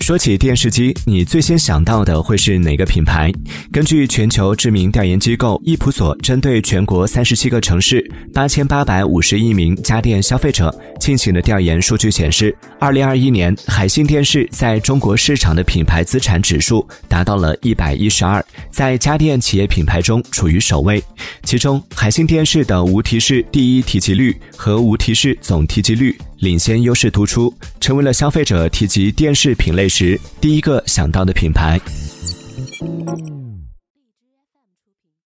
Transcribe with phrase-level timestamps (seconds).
[0.00, 3.32] 说起电视机，你最先想到的会是哪个品牌？
[3.70, 21.02] 根据全球知名调研机构易普所针对全国三十七个城市八千八百五十亿名家电消费者进行的调研数据显示，二零二一年海信电视在中国市场的品牌资产指数达到了一百一十二，在家电企业品牌中处于首位。
[21.44, 26.16] 其中，海信电视的无提示第一提及率和无提示总提及率。
[26.42, 31.80] 领先优势突出成为了消费者提及电视品类时第一个想到的品牌。